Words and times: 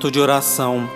Momento 0.00 0.12
de 0.12 0.18
oração 0.18 0.88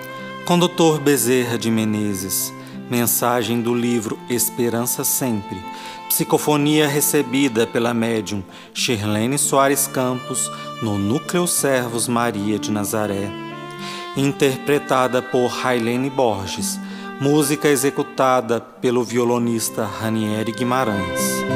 com 0.46 0.58
Dr. 0.58 0.98
Bezerra 0.98 1.58
de 1.58 1.70
Menezes. 1.70 2.50
Mensagem 2.90 3.60
do 3.60 3.74
livro 3.74 4.18
Esperança 4.30 5.04
Sempre. 5.04 5.62
Psicofonia 6.08 6.88
recebida 6.88 7.66
pela 7.66 7.92
médium 7.92 8.42
Shirlene 8.72 9.36
Soares 9.36 9.86
Campos 9.86 10.50
no 10.80 10.96
Núcleo 10.96 11.46
Servos 11.46 12.08
Maria 12.08 12.58
de 12.58 12.70
Nazaré. 12.70 13.30
Interpretada 14.16 15.20
por 15.20 15.48
Railene 15.48 16.08
Borges. 16.08 16.80
Música 17.20 17.68
executada 17.68 18.58
pelo 18.58 19.04
violonista 19.04 19.84
Ranieri 19.84 20.52
Guimarães. 20.52 21.53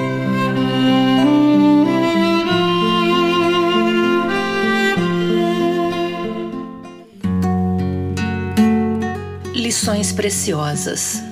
Lições 9.68 10.12
preciosas. 10.12 11.22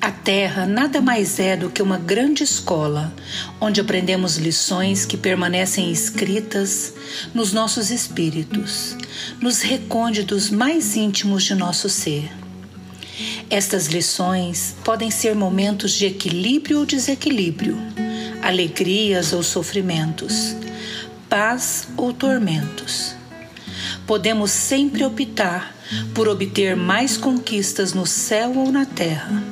A 0.00 0.10
Terra 0.10 0.66
nada 0.66 1.02
mais 1.02 1.38
é 1.38 1.54
do 1.54 1.68
que 1.68 1.82
uma 1.82 1.98
grande 1.98 2.42
escola, 2.42 3.12
onde 3.60 3.78
aprendemos 3.78 4.38
lições 4.38 5.04
que 5.04 5.18
permanecem 5.18 5.92
escritas 5.92 6.94
nos 7.34 7.52
nossos 7.52 7.90
espíritos, 7.90 8.96
nos 9.38 9.60
recônditos 9.60 10.48
mais 10.48 10.96
íntimos 10.96 11.44
de 11.44 11.54
nosso 11.54 11.90
ser. 11.90 12.32
Estas 13.50 13.84
lições 13.88 14.74
podem 14.82 15.10
ser 15.10 15.34
momentos 15.34 15.92
de 15.92 16.06
equilíbrio 16.06 16.78
ou 16.78 16.86
desequilíbrio, 16.86 17.76
alegrias 18.40 19.34
ou 19.34 19.42
sofrimentos, 19.42 20.56
paz 21.28 21.86
ou 21.98 22.14
tormentos. 22.14 23.14
Podemos 24.06 24.50
sempre 24.50 25.04
optar 25.04 25.74
por 26.14 26.28
obter 26.28 26.76
mais 26.76 27.16
conquistas 27.16 27.92
no 27.92 28.06
céu 28.06 28.52
ou 28.56 28.72
na 28.72 28.84
terra. 28.84 29.42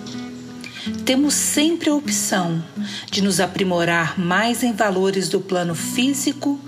Temos 1.05 1.35
sempre 1.35 1.91
a 1.91 1.95
opção 1.95 2.63
de 3.11 3.23
nos 3.23 3.41
aprimorar 3.41 4.19
mais 4.19 4.63
em 4.63 4.73
valores 4.73 5.29
do 5.29 5.41
plano 5.41 5.75
físico 5.75 6.59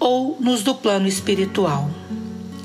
ou 0.00 0.36
nos 0.40 0.62
do 0.62 0.74
plano 0.74 1.06
espiritual. 1.06 1.90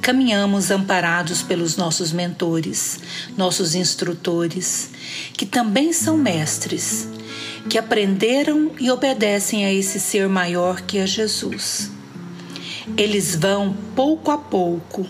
Caminhamos 0.01 0.71
amparados 0.71 1.41
pelos 1.41 1.75
nossos 1.75 2.11
mentores, 2.11 2.99
nossos 3.35 3.75
instrutores, 3.75 4.89
que 5.33 5.45
também 5.45 5.91
são 5.91 6.17
mestres, 6.17 7.07
que 7.69 7.77
aprenderam 7.77 8.71
e 8.79 8.89
obedecem 8.89 9.65
a 9.65 9.73
esse 9.73 9.99
ser 9.99 10.29
maior 10.29 10.81
que 10.81 10.97
é 10.97 11.05
Jesus. 11.05 11.96
Eles 12.95 13.35
vão 13.35 13.75
pouco 13.95 14.31
a 14.31 14.37
pouco 14.37 15.07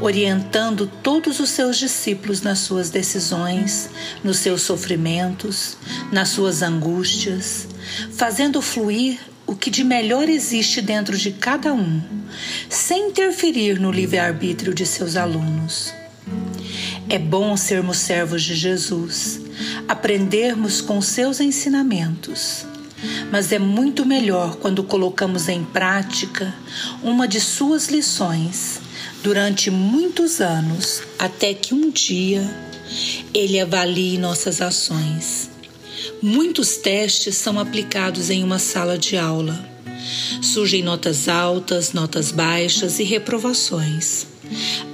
orientando 0.00 0.90
todos 1.02 1.40
os 1.40 1.50
seus 1.50 1.76
discípulos 1.76 2.40
nas 2.40 2.60
suas 2.60 2.90
decisões, 2.90 3.90
nos 4.24 4.38
seus 4.38 4.62
sofrimentos, 4.62 5.76
nas 6.10 6.30
suas 6.30 6.62
angústias, 6.62 7.68
fazendo 8.12 8.62
fluir 8.62 9.18
o 9.46 9.54
que 9.54 9.70
de 9.70 9.84
melhor 9.84 10.28
existe 10.28 10.80
dentro 10.80 11.16
de 11.16 11.30
cada 11.30 11.72
um, 11.72 12.02
sem 12.68 13.10
interferir 13.10 13.78
no 13.78 13.90
livre-arbítrio 13.90 14.74
de 14.74 14.84
seus 14.84 15.16
alunos. 15.16 15.92
É 17.08 17.18
bom 17.18 17.56
sermos 17.56 17.98
servos 17.98 18.42
de 18.42 18.54
Jesus, 18.54 19.40
aprendermos 19.86 20.80
com 20.80 21.00
seus 21.00 21.38
ensinamentos. 21.38 22.66
Mas 23.30 23.52
é 23.52 23.58
muito 23.58 24.04
melhor 24.04 24.56
quando 24.56 24.82
colocamos 24.82 25.48
em 25.48 25.64
prática 25.64 26.54
uma 27.02 27.26
de 27.26 27.40
suas 27.40 27.88
lições 27.88 28.80
durante 29.22 29.70
muitos 29.70 30.40
anos, 30.40 31.02
até 31.18 31.52
que 31.52 31.74
um 31.74 31.90
dia 31.90 32.48
ele 33.34 33.58
avalie 33.58 34.18
nossas 34.18 34.60
ações. 34.60 35.50
Muitos 36.22 36.76
testes 36.76 37.36
são 37.36 37.58
aplicados 37.58 38.30
em 38.30 38.44
uma 38.44 38.58
sala 38.58 38.96
de 38.96 39.16
aula. 39.16 39.58
Surgem 40.40 40.82
notas 40.82 41.28
altas, 41.28 41.92
notas 41.92 42.30
baixas 42.30 42.98
e 42.98 43.02
reprovações. 43.02 44.26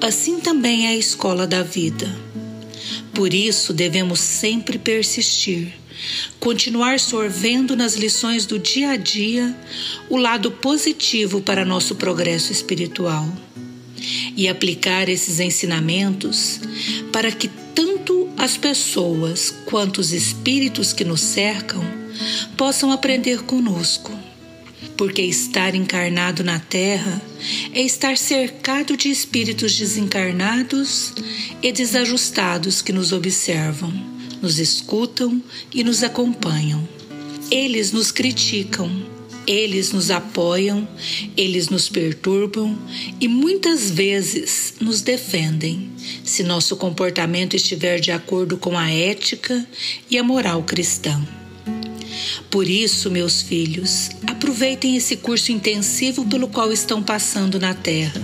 Assim 0.00 0.40
também 0.40 0.86
é 0.86 0.90
a 0.90 0.96
escola 0.96 1.46
da 1.46 1.62
vida. 1.62 2.08
Por 3.14 3.32
isso 3.32 3.72
devemos 3.72 4.20
sempre 4.20 4.78
persistir, 4.78 5.72
continuar 6.40 6.98
sorvendo 6.98 7.76
nas 7.76 7.94
lições 7.94 8.46
do 8.46 8.58
dia 8.58 8.90
a 8.90 8.96
dia 8.96 9.56
o 10.08 10.16
lado 10.16 10.50
positivo 10.50 11.40
para 11.40 11.64
nosso 11.64 11.94
progresso 11.94 12.52
espiritual 12.52 13.28
e 14.36 14.48
aplicar 14.48 15.08
esses 15.08 15.38
ensinamentos 15.38 16.60
para 17.12 17.30
que 17.30 17.48
tanto 17.74 18.28
as 18.36 18.56
pessoas 18.56 19.54
quanto 19.66 19.98
os 19.98 20.12
espíritos 20.12 20.92
que 20.92 21.04
nos 21.04 21.20
cercam 21.20 21.82
possam 22.56 22.90
aprender 22.90 23.42
conosco. 23.42 24.12
Porque 24.96 25.22
estar 25.22 25.74
encarnado 25.74 26.44
na 26.44 26.58
Terra 26.58 27.20
é 27.72 27.82
estar 27.82 28.16
cercado 28.16 28.96
de 28.96 29.10
espíritos 29.10 29.76
desencarnados 29.76 31.12
e 31.62 31.72
desajustados 31.72 32.82
que 32.82 32.92
nos 32.92 33.12
observam, 33.12 33.92
nos 34.40 34.58
escutam 34.58 35.42
e 35.72 35.82
nos 35.82 36.02
acompanham. 36.02 36.86
Eles 37.50 37.92
nos 37.92 38.10
criticam, 38.10 38.90
eles 39.46 39.92
nos 39.92 40.10
apoiam, 40.10 40.86
eles 41.36 41.68
nos 41.68 41.88
perturbam 41.88 42.78
e 43.20 43.28
muitas 43.28 43.90
vezes 43.90 44.74
nos 44.80 45.02
defendem, 45.02 45.90
se 46.24 46.42
nosso 46.42 46.76
comportamento 46.76 47.56
estiver 47.56 47.98
de 48.00 48.12
acordo 48.12 48.56
com 48.56 48.78
a 48.78 48.90
ética 48.90 49.66
e 50.10 50.16
a 50.16 50.22
moral 50.22 50.62
cristã. 50.62 51.20
Por 52.50 52.68
isso, 52.68 53.10
meus 53.10 53.40
filhos, 53.42 54.10
aproveitem 54.26 54.96
esse 54.96 55.16
curso 55.16 55.52
intensivo 55.52 56.26
pelo 56.26 56.48
qual 56.48 56.72
estão 56.72 57.02
passando 57.02 57.58
na 57.58 57.74
Terra. 57.74 58.22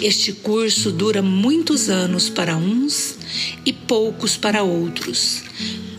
Este 0.00 0.32
curso 0.32 0.90
dura 0.90 1.22
muitos 1.22 1.88
anos 1.88 2.28
para 2.28 2.56
uns 2.56 3.16
e 3.64 3.72
poucos 3.72 4.36
para 4.36 4.62
outros, 4.62 5.42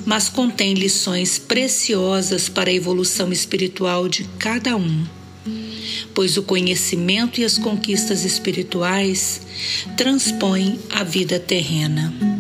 mas 0.06 0.28
contém 0.28 0.74
lições 0.74 1.40
preciosas 1.40 2.50
para 2.50 2.70
a 2.70 2.74
evolução 2.74 3.32
espiritual 3.32 4.10
de 4.10 4.26
cada 4.38 4.76
um. 4.76 5.06
Pois 6.14 6.38
o 6.38 6.44
conhecimento 6.44 7.40
e 7.40 7.46
as 7.46 7.58
conquistas 7.58 8.24
espirituais 8.24 9.42
transpõem 9.98 10.80
a 10.92 11.04
vida 11.04 11.40
terrena. 11.40 12.33